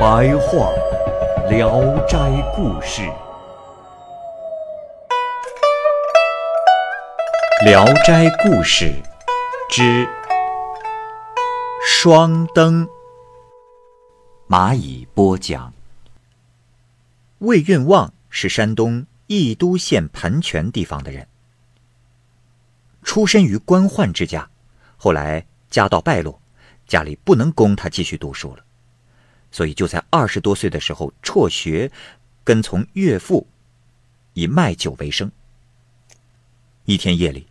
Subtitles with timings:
[0.00, 0.72] 白话
[1.50, 2.16] 《聊斋
[2.56, 3.02] 故事》，
[7.66, 8.86] 《聊斋故事》
[9.68, 10.08] 之
[11.86, 12.88] 双灯。
[14.48, 15.70] 蚂蚁播讲。
[17.40, 21.28] 魏运旺是山东益都县盘泉地方的人，
[23.02, 24.48] 出身于官宦之家，
[24.96, 26.40] 后来家道败落，
[26.86, 28.64] 家里不能供他继续读书了，
[29.52, 31.90] 所以就在二十多岁的时候辍学，
[32.44, 33.46] 跟从岳父，
[34.34, 35.30] 以卖酒为生。
[36.84, 37.46] 一天夜里，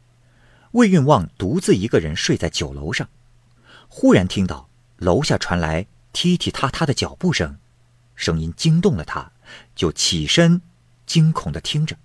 [0.72, 3.08] 魏运旺独自一个人睡在酒楼上，
[3.88, 7.58] 忽然听到楼下传来踢踢踏踏的脚步声，
[8.16, 9.31] 声音惊动了他。
[9.75, 10.61] 就起身，
[11.05, 11.97] 惊恐的听着，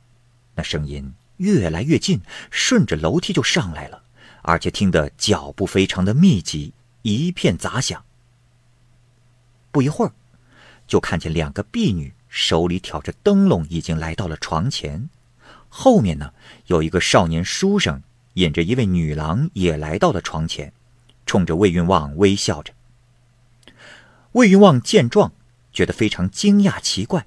[0.55, 4.03] 那声音越来越近，顺着楼梯就上来了，
[4.42, 6.72] 而且听得脚步非常的密集，
[7.03, 8.03] 一片杂响。
[9.75, 10.12] 不一会儿，
[10.86, 15.11] 就看见两个婢女手里挑着灯笼，已经来到了床前，
[15.69, 16.33] 后面呢
[16.66, 18.00] 有一个少年书生
[18.34, 20.72] 引着一位女郎也来到了床前，
[21.27, 22.72] 冲着魏云旺微笑着。
[24.34, 25.33] 魏云旺见状，
[25.72, 27.27] 觉得非常惊讶奇怪。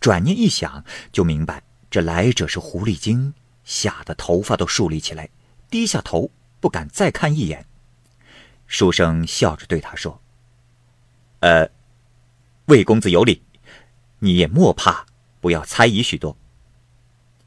[0.00, 5.28] 转念一想，就明白这来者是狐狸精，吓得头发都竖立起来，
[5.70, 7.64] 低下头不敢再看一眼。
[8.66, 10.20] 书生笑着对他说
[11.40, 11.68] ：“呃，
[12.66, 13.42] 魏公子有礼，
[14.20, 15.06] 你也莫怕，
[15.40, 16.36] 不要猜疑许多。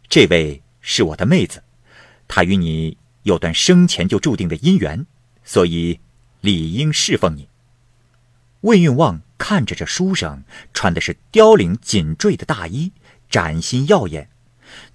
[0.08, 1.64] 这位是我的妹子，
[2.28, 5.06] 她与你有段生前就注定的姻缘，
[5.44, 6.00] 所以
[6.42, 7.48] 理应侍奉你。”
[8.62, 9.22] 魏运旺。
[9.42, 10.44] 看着这书生
[10.74, 12.92] 穿的是凋领紧缀的大衣，
[13.30, 14.28] 崭新耀眼；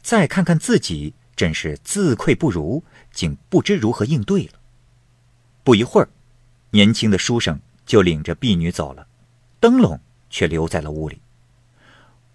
[0.02, 4.52] 再看看自己，真是自愧不如，竟不知如何应对了。
[5.64, 6.10] 不一会儿，
[6.72, 9.06] 年轻的书生就领着婢女走了，
[9.60, 9.98] 灯笼
[10.34, 11.22] 却留在了屋里。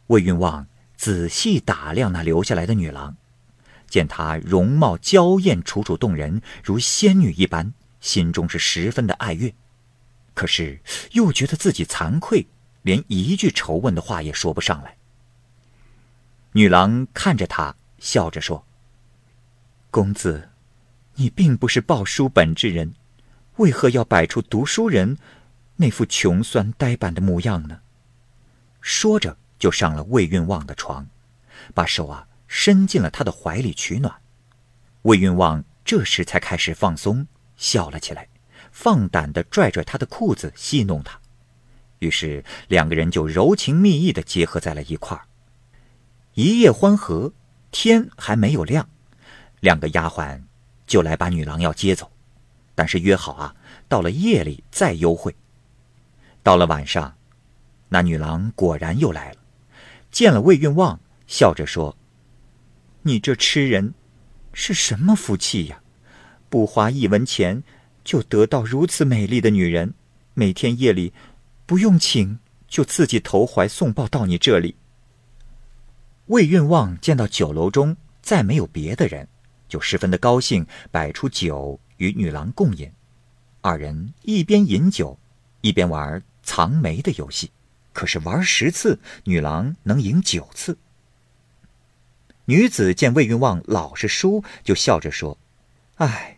[0.08, 0.66] 魏运旺
[0.96, 3.18] 仔细打量那留下来的女郎，
[3.90, 9.54] 见她容貌娇艳、楚楚动人，如仙女一般，心中是十分的爱悦。
[10.34, 10.80] 可是
[11.12, 12.48] 又觉得自己惭愧，
[12.84, 14.96] 连一句仇问的话也说不上来。
[16.54, 18.66] 女郎看着他，笑着说
[19.92, 20.52] ：“公子，
[21.16, 22.94] 你并不是抱书本之人，
[23.58, 25.18] 为何要摆出读书人
[25.76, 27.82] 那副穷酸呆板的模样呢？”
[28.82, 31.08] 说着，就上了魏运旺的床，
[31.74, 34.14] 把手啊伸进了他的怀里取暖。
[35.04, 38.28] 魏运旺这时才开始放松，笑了起来。
[38.72, 41.20] 放胆的拽拽他的裤子，戏弄他，
[41.98, 45.26] 于是两个人就柔情蜜意的结合在了一块儿。
[46.36, 47.34] 一夜欢合，
[47.72, 48.88] 天还没有亮，
[49.60, 50.40] 两个丫鬟
[50.86, 52.12] 就来把女郎要接走，
[52.76, 53.56] 但是约好啊，
[53.88, 55.36] 到了夜里再幽会。
[56.44, 57.18] 到了晚上，
[57.90, 59.38] 那女郎果然又来了，
[60.10, 61.98] 见了魏运旺，笑着说
[63.04, 63.94] ：“你这痴人，
[64.54, 65.82] 是什么福气呀？
[66.50, 67.62] 不花一文钱。”
[68.02, 69.94] 就得到如此美丽的女人，
[70.34, 71.14] 每天夜里
[71.68, 74.76] 不用请，就自己投怀送抱到你这里。
[76.28, 79.28] 魏运旺见到酒楼中再没有别的人，
[79.68, 82.92] 就十分的高兴，摆出酒与女郎共饮。
[83.62, 85.20] 二人一边饮酒，
[85.62, 87.52] 一边玩藏梅的游戏。
[88.00, 90.78] 可是玩十次，女郎能赢九次。
[92.46, 95.38] 女子见魏云旺老是输，就笑着说
[96.00, 96.38] ：“唉。”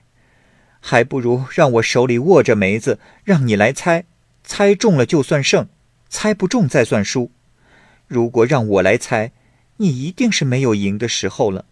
[0.81, 4.05] 还不如让我手里握着梅子，让你来猜，
[4.43, 5.69] 猜中了就算胜，
[6.09, 7.29] 猜不中再算输。
[8.07, 9.31] 如果让我来猜，
[9.77, 11.65] 你一定是没有赢的时候了。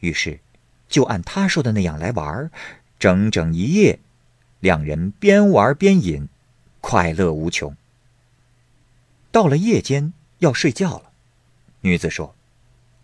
[0.00, 0.40] 于是，
[0.88, 2.50] 就按他说的那样来玩，
[2.98, 4.00] 整整一夜，
[4.58, 6.28] 两人边玩边饮，
[6.80, 7.76] 快乐无穷。
[9.30, 11.12] 到了夜间要睡觉了，
[11.82, 12.34] 女子说：“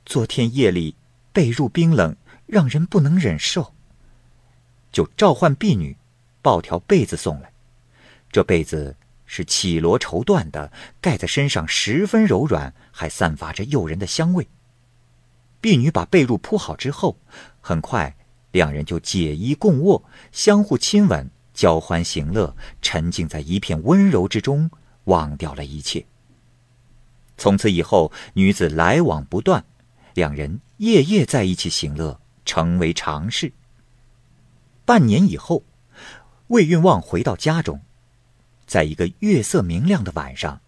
[0.06, 0.96] 昨天夜里
[1.32, 2.16] 被褥冰冷，
[2.46, 3.74] 让人不能忍受。”
[4.90, 5.96] 就召唤婢女，
[6.40, 7.52] 抱条被子送来。
[8.32, 14.48] 这被子是绮罗绸缎的，盖在身上十分柔软，还散发着诱人的香味。
[15.60, 17.18] 婢女把被褥铺好之后，
[17.60, 18.16] 很快
[18.52, 24.70] 两人就解衣共卧，相互亲吻，交欢行乐，沉浸在一片温柔之中，
[25.04, 26.04] 忘掉了一切。
[27.36, 29.64] 从此以后，女子来往不断，
[30.14, 33.52] 两人夜夜在一起行乐，成为常事。
[34.84, 35.62] 半年以后，
[36.48, 37.81] 魏运旺回到家中，
[38.66, 40.60] 在一个月色明亮的晚上，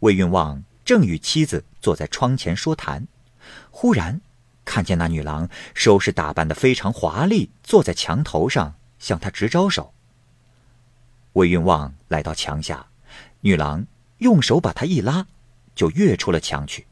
[0.00, 3.08] 魏运旺正与妻子坐在窗前说谈，
[3.70, 4.20] 忽然
[4.64, 9.92] 看见那女郎收拾打扮的非常华丽，坐在墙头上向他直招手。
[11.32, 12.86] 魏运旺来到墙下，
[13.40, 13.86] 女郎
[14.18, 15.26] 用手把他一拉。
[15.76, 16.84] 就跃出了墙去。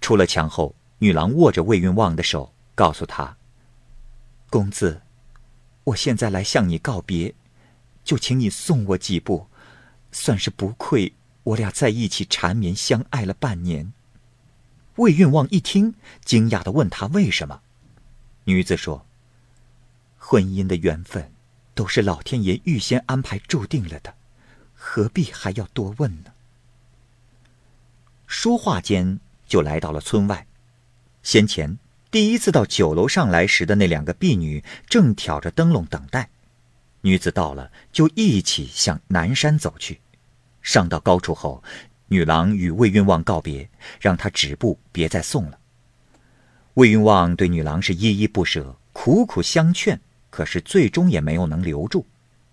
[0.00, 3.36] 出了墙后，女郎握着魏运旺的手，告诉他
[4.48, 5.02] ：“公子，
[5.84, 7.34] 我现在来向你告别，
[8.04, 9.48] 就请你送我几步，
[10.12, 11.12] 算是不愧
[11.42, 13.92] 我俩在一起缠绵相爱了半年。”
[14.96, 15.94] 魏运旺一听，
[16.24, 17.60] 惊讶的问他为什么。
[18.44, 19.06] 女子说
[20.16, 21.32] ：“婚姻的缘分，
[21.74, 24.14] 都是老天爷预先安排注定了的，
[24.74, 26.32] 何必还要多问呢？”
[28.28, 30.46] 说话间，就来到了村外。
[31.22, 31.78] 先前
[32.10, 36.28] 第一次到酒楼上来时的那两个婢女，正挑着灯笼等待。
[37.00, 39.98] 女子到了，就一起向南山走去。
[40.60, 41.64] 上到高处后，
[42.08, 45.58] 女郎与魏云旺告别，让他止步，别再送了。
[46.74, 49.98] 魏云旺对女郎是依依不舍，苦苦相劝，
[50.28, 52.04] 可是最终也没有能留住。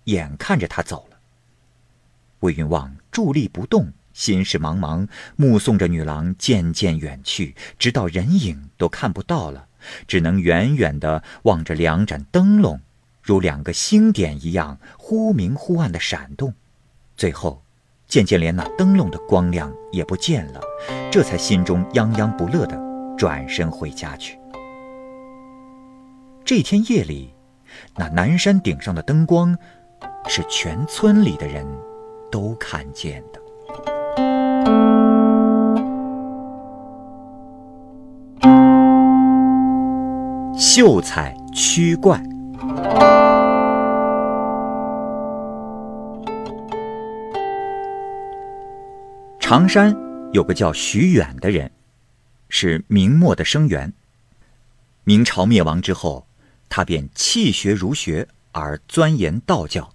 [0.04, 1.18] 眼看着他走了，
[2.40, 3.92] 魏云旺伫立不动。
[4.16, 9.66] 心事茫茫，目送着女郎渐渐远去，直到人影都看不到了，
[10.08, 12.80] 只能远远地望着两盏灯笼，
[13.22, 16.54] 如两个星点一样忽明忽暗的闪动。
[17.14, 17.62] 最后，
[18.08, 20.62] 渐渐连那灯笼的光亮也不见了，
[21.12, 22.74] 这才心中泱泱不乐地
[23.18, 24.38] 转身回家去。
[26.42, 27.34] 这天夜里，
[27.94, 29.54] 那南山顶上的灯光，
[30.26, 31.66] 是全村里的人
[32.30, 33.45] 都看见的。
[40.58, 42.18] 秀才驱怪。
[49.38, 49.94] 常山
[50.32, 51.70] 有个叫徐远的人，
[52.48, 53.92] 是明末的生员。
[55.04, 56.26] 明朝灭亡之后，
[56.70, 59.92] 他便弃学儒学，而钻研道教，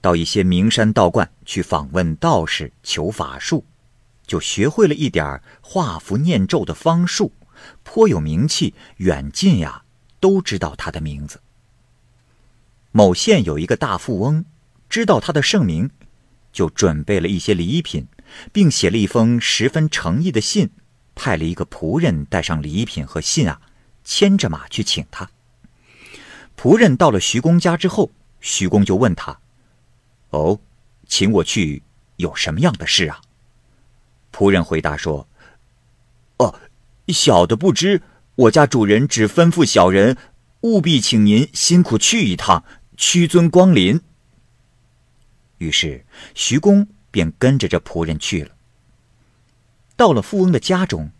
[0.00, 3.66] 到一些名山道观去访问道士，求法术，
[4.26, 7.30] 就学会了一点画符念咒的方术。
[7.82, 9.82] 颇有名气，远近呀
[10.20, 11.40] 都知道他的名字。
[12.90, 14.44] 某县有一个大富翁，
[14.88, 15.90] 知道他的盛名，
[16.52, 18.06] 就准备了一些礼品，
[18.52, 20.70] 并写了一封十分诚意的信，
[21.14, 23.62] 派了一个仆人带上礼品和信啊，
[24.04, 25.30] 牵着马去请他。
[26.56, 28.10] 仆人到了徐公家之后，
[28.40, 29.40] 徐公就问他
[30.30, 30.60] ：“哦，
[31.06, 31.82] 请我去
[32.16, 33.22] 有什么样的事啊？”
[34.30, 35.26] 仆人回答说
[36.36, 36.54] ：“哦。”
[37.12, 38.02] 小的不知，
[38.34, 40.16] 我家主人只吩咐小人，
[40.62, 42.64] 务必请您辛苦去一趟，
[42.96, 44.00] 屈尊光临。
[45.58, 46.04] 于是
[46.34, 48.50] 徐公便跟着这仆人去了。
[49.96, 51.10] 到了富翁的家中，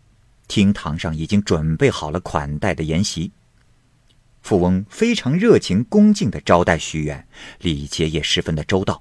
[0.48, 3.30] 厅堂上已经准备好了款待的筵席。
[4.42, 7.28] 富翁非常热情恭敬的招待徐远，
[7.60, 9.00] 礼节也十分的周到。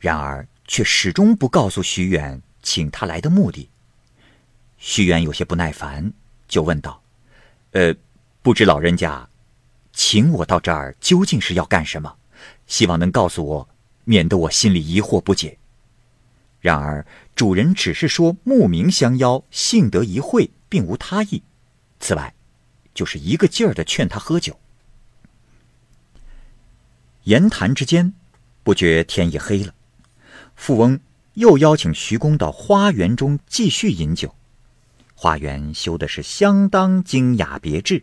[0.00, 3.68] 然而却始终不告诉徐远请他来的目的。
[4.82, 6.10] 徐元有些不耐烦，
[6.48, 7.02] 就问道
[7.72, 7.94] ：“呃，
[8.40, 9.28] 不知老人家，
[9.92, 12.16] 请我到这儿究竟是要干什么？
[12.66, 13.68] 希望能告诉我，
[14.04, 15.58] 免得我心里疑惑不解。”
[16.60, 21.42] 然而主人只是说慕名相邀，幸得一会，并无他意。
[22.00, 22.34] 此外，
[22.94, 24.58] 就是一个劲儿的劝他喝酒。
[27.24, 28.14] 言谈之间，
[28.62, 29.74] 不觉天已黑了。
[30.56, 30.98] 富翁
[31.34, 34.34] 又邀请徐公到花园中继续饮酒。
[35.22, 38.02] 花园修的是相当精雅别致，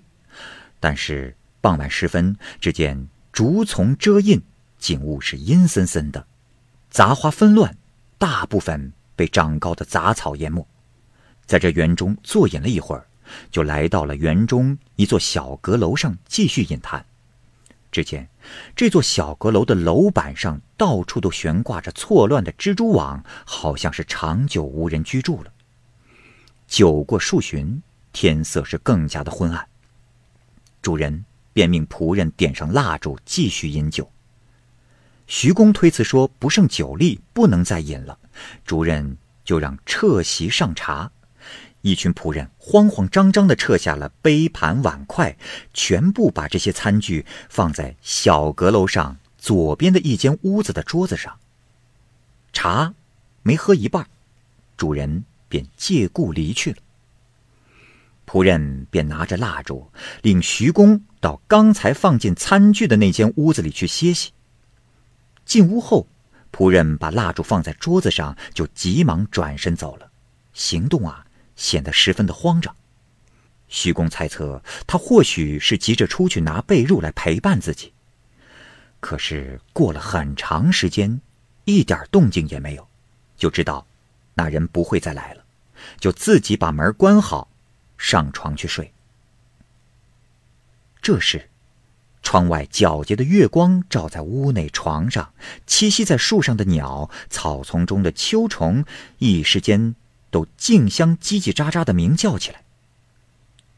[0.79, 4.39] 但是傍晚时分，只见竹丛遮荫，
[4.77, 6.27] 景物是阴森森的，
[6.91, 7.75] 杂花纷乱，
[8.19, 10.67] 大部分被长高的杂草淹没。
[11.47, 13.07] 在这园中坐饮了一会儿，
[13.49, 17.03] 就来到了园中一座小阁楼上继续饮谈。
[17.91, 18.29] 只见
[18.75, 25.51] 这座小阁楼的楼板上到处都悬挂着错乱的蜘蛛网，好像是长久无人居住了。
[26.67, 27.81] 酒过数巡，
[28.11, 29.67] 天色是更加的昏暗。
[30.81, 34.11] 主人便命仆人点上蜡烛，继续饮酒。
[35.25, 38.17] 徐公推辞说不胜酒力，不能再饮了。
[38.65, 41.11] 主人就让撤席上茶。
[41.81, 45.37] 一群仆人慌慌张张地撤下了杯盘碗筷，
[45.73, 51.39] 全部把这些餐具放在小阁楼上左边的一间屋子的桌子上。
[52.51, 52.93] 茶
[53.41, 54.07] 没喝一半，
[54.75, 56.77] 主人便借故离去了。
[58.25, 59.89] 仆人便拿着蜡烛，
[60.21, 64.31] 领徐公到刚才放进餐具的那间屋子里去歇息。
[65.45, 66.05] 进屋后，
[66.51, 70.11] 仆人把蜡烛放在桌子上，就急忙转身走了，
[70.51, 71.25] 行动啊
[71.55, 72.75] 显得十分的慌张。
[73.69, 77.93] 徐公猜测他或许是急着出去拿被褥来陪伴自己。
[78.99, 81.21] 可是过了很长时间，
[81.63, 82.85] 一点动静也没有，
[83.37, 83.86] 就知道
[84.37, 85.43] 那人不会再来了，
[85.99, 87.49] 就自己把门关好。
[87.97, 88.93] 上床去睡。
[91.01, 91.49] 这时，
[92.21, 95.33] 窗外皎洁的月光照在屋内床上，
[95.65, 98.85] 栖息在树上的鸟、草丛中的秋虫，
[99.17, 99.95] 一时间
[100.29, 102.63] 都竞相叽叽喳喳的鸣叫起来。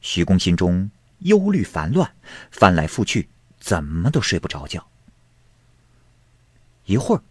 [0.02, 2.12] 徐公心中忧虑烦乱，
[2.52, 4.86] 翻来覆去，怎么都睡不着觉。
[6.86, 7.24] 一会儿，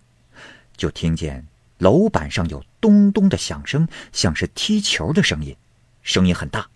[0.74, 1.46] 就听见
[1.78, 5.56] 楼板上有咚咚的响声，像是踢球的声音，
[6.02, 6.68] 声音很大。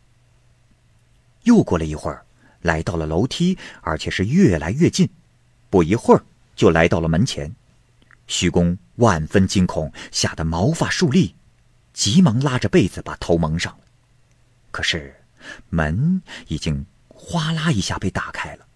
[1.42, 2.24] 又过了一会儿，
[2.60, 5.08] 来到了楼梯，而且是越来越近。
[5.70, 7.54] 不一会儿，就来到了门前。
[8.28, 11.34] 徐公万分惊恐，吓得毛发竖立，
[11.92, 13.84] 急忙拉着被子把头蒙上了。
[14.70, 15.16] 可是，
[15.68, 18.66] 门已经哗啦一下被打开了。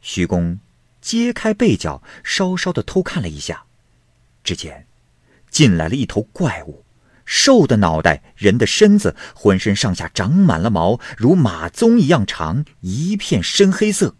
[0.00, 0.60] 徐公
[1.00, 3.64] 揭开被角，稍稍的偷看了一下，
[4.44, 4.86] 只见
[5.50, 6.84] 进来了一头怪物。
[7.24, 14.16] 兽的脑袋，人的身子，浑身上下长满了毛，如马鬃一样长，一片深黑色，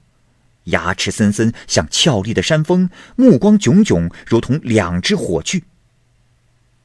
[0.64, 5.64] 牙齿森森，像俏丽的山峰，目光炯炯，如同两只火炬。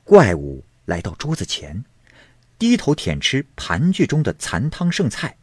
[0.04, 1.84] 怪物来到桌子前，
[2.58, 5.38] 低头舔吃盘具中的残汤剩菜，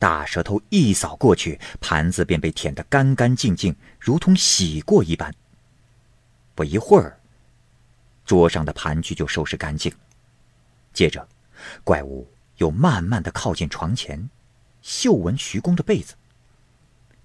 [0.00, 5.32] 大舌头一扫过去，盘子便被舔得干干净净，如同洗过一般。
[6.56, 7.17] 不一会儿，
[8.28, 9.90] 桌上的盘具就收拾干净。
[10.92, 11.26] 接着，
[11.82, 14.28] 怪物又慢慢的靠近床前，
[14.82, 16.14] 嗅闻徐公的被子。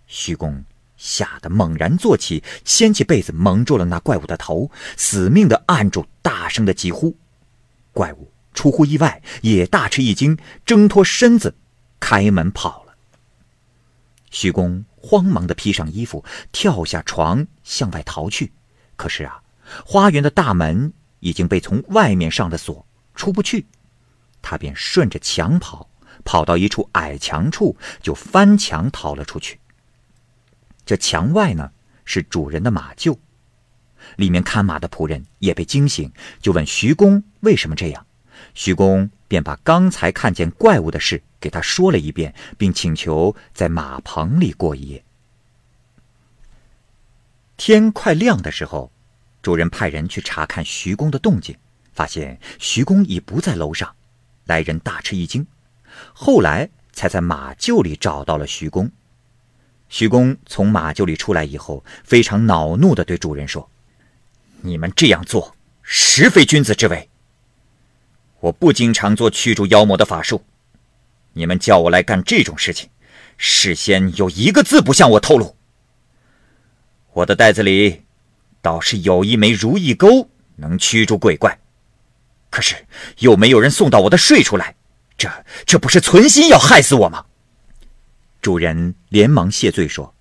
[0.07, 0.63] 徐公
[0.95, 7.17] 吓得猛然坐起，掀起被子蒙住了那怪物的头，死命的按住，大声的疾呼。
[7.91, 11.53] 怪物出乎意外，也大吃一惊，挣脱身子，
[11.99, 12.95] 开门跑了。
[14.31, 18.53] 徐公慌忙的披上衣服，跳下床向外逃去。
[18.95, 19.42] 可是啊，
[19.85, 22.85] 花园的大门已经被从外面上了锁。
[23.15, 23.67] 出不去，
[24.41, 25.87] 他便顺着墙跑，
[26.25, 29.59] 跑到一处矮墙处，就翻墙逃了出去。
[30.83, 31.71] 这墙外呢
[32.05, 33.15] 是主人的马厩，
[34.15, 38.05] 里面看马的仆人也被惊醒，就问徐公为什么这样。
[38.55, 45.03] 徐公便把刚才看见怪物的事给他说了一遍，并请求在马棚里过一夜。
[47.57, 48.91] 天快亮的时候，
[49.43, 51.55] 主人派人去查看徐公的动静。
[51.93, 53.95] 发现徐公已不在楼上，
[54.45, 55.45] 来人大吃一惊。
[56.11, 58.89] 后来才在马厩里找到了徐公。
[59.89, 63.69] 徐公从马厩里出来以后，非常恼怒地对主人说
[64.61, 67.07] ：“你们这样做，实非君子之为。
[68.39, 70.43] 我不经常做驱逐妖魔的法术，
[71.33, 72.89] 你们叫我来干这种事情，
[73.37, 75.55] 事先有一个字不向我透露。
[77.11, 78.01] 我的袋子里
[78.63, 81.59] 倒是有一枚如意钩，能驱逐鬼怪。”
[82.49, 82.75] 可是
[83.19, 84.75] 又没有人送到我的睡处来，
[85.17, 85.29] 这
[85.65, 87.25] 这不是存心要害死我吗？
[88.41, 90.13] 主人连忙谢罪说：“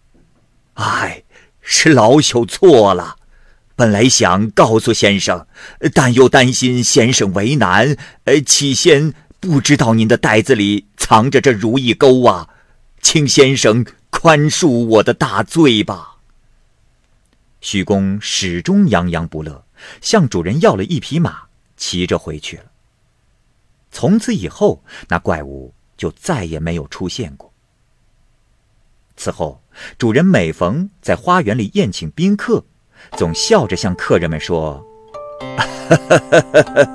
[0.75, 1.25] 哎，
[1.61, 3.17] 是老朽错了，
[3.77, 5.47] 本来想告诉先生，
[5.93, 12.49] 但又担心先生为难，呃，起先不知道您的袋子里藏着这如意钩啊，
[13.03, 16.11] 请先生宽恕我的大罪吧。”
[17.63, 19.65] 徐公始终洋洋不乐，
[20.03, 21.45] 向主人要了一匹马。
[21.75, 22.65] 骑着回去了。
[23.91, 27.53] 从此以后，那怪物就再也没有出现过。
[29.17, 29.61] 此后，
[29.99, 32.65] 主人每逢在花园里宴请宾客，
[33.17, 34.85] 总笑着向客人们说：“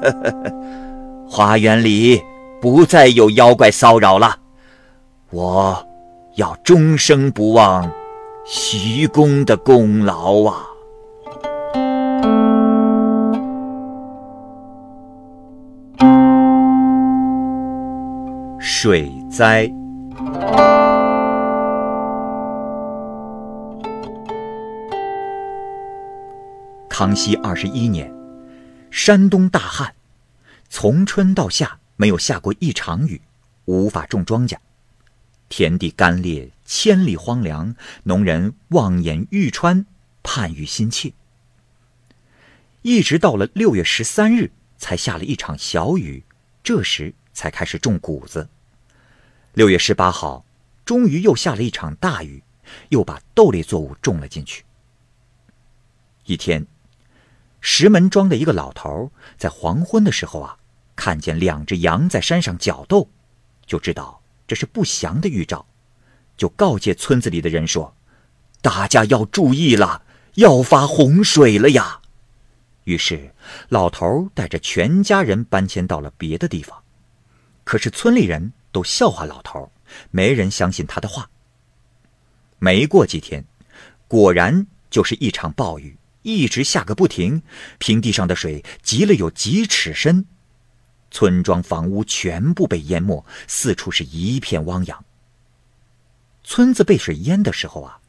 [1.27, 2.21] 花园里
[2.61, 4.39] 不再有妖怪骚扰了，
[5.31, 5.85] 我
[6.35, 7.91] 要终生不忘
[8.49, 10.67] 徐公的功劳啊！”
[18.57, 19.69] 水灾。
[26.87, 28.09] 康熙二十一年，
[28.89, 29.93] 山东大旱，
[30.69, 33.19] 从春到夏没有下过一场雨，
[33.65, 34.55] 无法种庄稼，
[35.49, 39.85] 田地干裂，千里荒凉，农人望眼欲穿，
[40.21, 41.13] 盼欲心切。
[42.81, 46.23] 一直到了六月十三日，才下了一场小雨，
[46.61, 48.49] 这时才开始种谷子。
[49.53, 50.45] 六月十八号，
[50.83, 52.43] 终于又下了一场大雨，
[52.89, 54.65] 又把豆类作物种了进去。
[56.25, 56.67] 一天，
[57.61, 60.57] 石门庄的一个老头在黄昏的时候啊，
[60.97, 63.09] 看见两只羊在山上搅斗，
[63.65, 65.65] 就知道这是不祥的预兆，
[66.37, 67.93] 就告诫村子里的人说
[68.61, 70.03] ：“大家要注意了，
[70.35, 71.99] 要发洪水了呀！”
[72.85, 73.33] 于是，
[73.67, 76.81] 老头带着全家人搬迁到了别的地方。
[77.65, 79.69] 可是村里人都笑话老头，
[80.09, 81.29] 没人相信他的话。
[82.59, 83.43] 没过几天，
[84.07, 87.41] 果然就是一场暴雨，一直下个不停，
[87.77, 90.25] 平地上的水积了有几尺深，
[91.11, 95.03] 村庄房屋全部被淹没，四处是一片汪洋。
[96.49, 97.99] 村子被水淹的时候啊，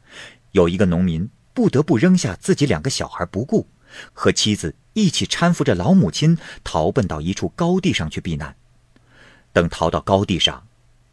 [0.53, 3.67] 有一个农民不得不扔下自己两个小孩不顾。
[4.13, 8.55] 和妻子一起搀扶着老母亲逃奔到一处高地上去避难。
[9.51, 10.65] 等逃到高地上，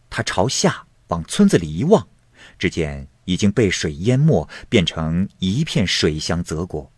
[0.08, 2.06] 他朝下往村子里一望，
[2.60, 6.92] 只见已经被水淹没，变成一片水乡泽国。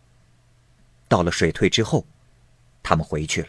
[1.07, 2.05] 到了水退之后，
[2.83, 3.47] 他们回去了，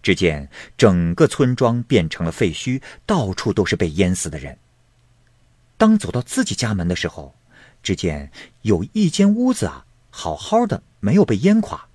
[0.00, 4.56] 只见整个村庄变成了废墟，到处都是被淹死的人。
[5.78, 7.34] 当走到自己家门的时候，
[7.82, 8.30] 只见
[8.60, 10.82] 有一间屋子啊，好好的。
[11.00, 11.86] 没有被淹垮。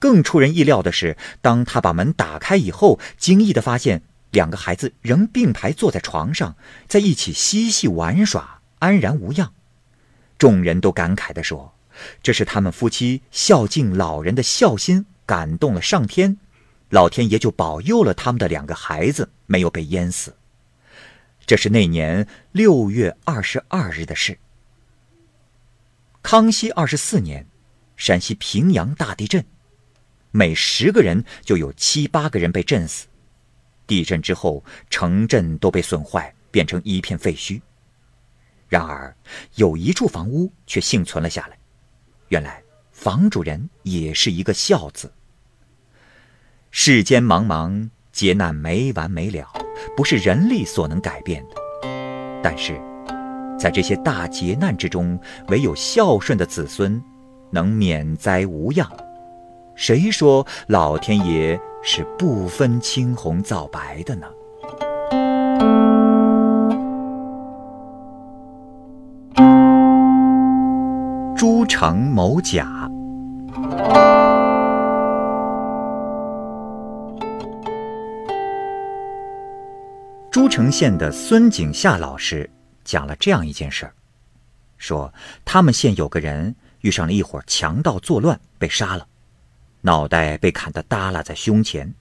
[0.00, 6.56] 更出人意料的是，当他把门打开以后，惊异的发现两个孩子仍并排坐在床上，
[6.88, 9.52] 在一起嬉戏玩耍，安然无恙。
[10.38, 11.72] 众人都感慨地说
[12.20, 16.38] ：“这是他们夫妻孝敬老人的孝心感动了上天，
[16.88, 20.34] 老天爷就保佑了他们的两个孩子没有被淹死。”
[21.50, 24.38] 这是那年六月二十二日的事。
[26.22, 27.44] 康熙二十四年。
[27.96, 29.44] 陕西平阳大地震，
[30.30, 33.08] 每十个人就有七八个人被震死。
[33.84, 37.60] 地震之后，城镇都被损坏，变成一片废墟。
[38.68, 39.12] 然而，
[39.56, 41.58] 有一处房屋却幸存了下来。
[42.28, 45.12] 原来，房主人也是一个孝子。
[46.70, 49.52] 世间茫茫，劫难没完没了，
[49.96, 51.56] 不是人力所能改变的。
[52.42, 52.80] 但是，
[53.58, 57.02] 在这些大劫难之中，唯有孝顺的子孙。
[57.52, 58.88] 能免灾无恙，
[59.74, 64.28] 谁说老天爷是不分青红皂白的呢？
[71.36, 72.88] 朱城谋甲。
[80.40, 82.48] 诸城县的孙景夏老师
[82.82, 83.92] 讲了这样一件事儿，
[84.78, 85.12] 说
[85.44, 86.56] 他们县有个人。
[86.80, 89.06] 遇上了一伙强盗作乱，被杀了，
[89.82, 91.92] 脑袋被砍得耷拉在胸前。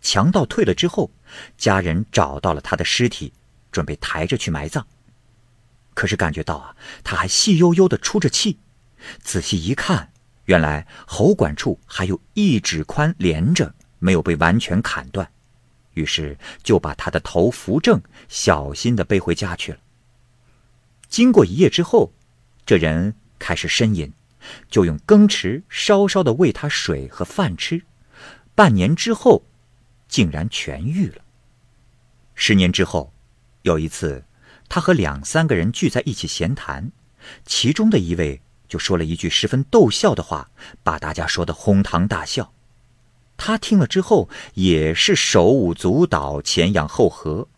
[0.00, 1.12] 强盗退了之后，
[1.56, 3.32] 家人找到了他的尸体，
[3.70, 4.84] 准备抬着去埋葬。
[5.94, 6.74] 可是感觉到啊，
[7.04, 8.58] 他还细悠悠的出着气。
[9.22, 10.10] 仔细一看，
[10.46, 15.30] 原来喉管处还有一指宽连着，没有被完全砍断。
[15.98, 19.78] 于是就把他的头扶正，小心的背回家去了。
[21.08, 22.12] 经过一夜之后，
[22.64, 23.14] 这人。
[23.40, 24.12] 开始呻吟，
[24.68, 27.80] 就用羹匙稍稍的喂他水和饭吃。
[28.56, 29.44] 半年之后，
[30.08, 31.22] 竟然痊愈了。
[32.34, 33.12] 十年之后，
[33.62, 34.24] 有一次，
[34.68, 36.90] 他和两三个人聚在一起闲谈，
[37.46, 40.50] 其中的一位就说了一句十分逗笑的话，
[40.82, 42.52] 把大家说的哄堂大笑。
[43.38, 47.48] 他听了之后，也是手舞足蹈，前仰后合。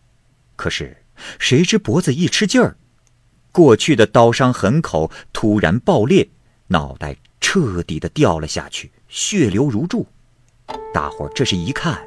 [0.55, 0.99] 可是，
[1.39, 2.77] 谁知脖子一吃劲儿。
[3.51, 6.29] 过去的刀伤痕口突然爆裂，
[6.69, 10.07] 脑袋彻底的掉了下去，血流如注。
[10.95, 11.99] 大伙儿这时一看，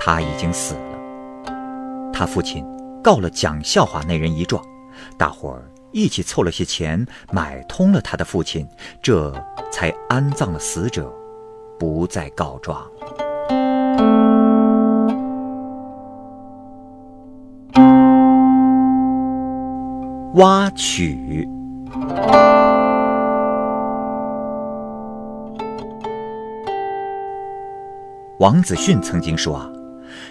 [0.00, 2.10] 他已经死了。
[2.12, 2.64] 他父亲
[3.02, 4.64] 告了讲笑话那人一状，
[5.16, 8.66] 大伙儿一起凑了些钱，买通了他的父亲，
[9.02, 9.32] 这
[9.70, 11.14] 才安葬了死者，
[11.78, 12.90] 不再告状。
[20.34, 21.48] 挖曲。
[28.40, 29.70] 王子逊曾经说啊，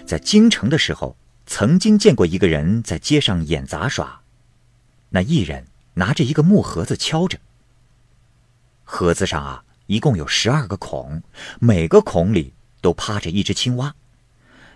[0.06, 4.20] 在京城的时候，曾经见过一个人在街上演杂耍，
[5.08, 7.38] 那艺人拿着一个木盒子敲着，
[8.84, 11.22] 盒子上啊一共有十二个孔，
[11.60, 13.94] 每个孔里都趴着一只青蛙，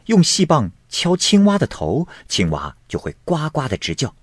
[0.07, 4.15] 用细棒敲青蛙的头，青蛙就会呱呱的直叫。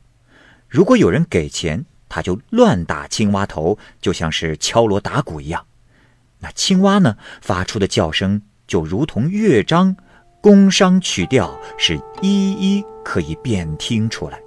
[0.67, 5.65] 如果有人给钱，他就乱打青蛙头，就像是敲锣打鼓一样。
[6.39, 9.95] 那青蛙呢，发出的叫声就如同乐章，
[10.41, 14.44] 宫商曲调是一一可以辨听出来。